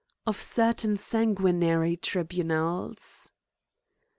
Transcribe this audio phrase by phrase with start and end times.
[0.25, 3.33] Of certain sanguinary tribunals.